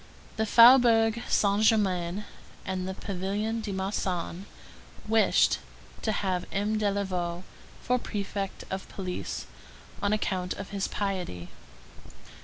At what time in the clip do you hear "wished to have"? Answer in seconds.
5.07-6.47